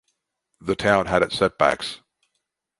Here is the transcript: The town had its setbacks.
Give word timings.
The 0.61 0.75
town 0.75 1.05
had 1.05 1.21
its 1.21 1.37
setbacks. 1.37 2.01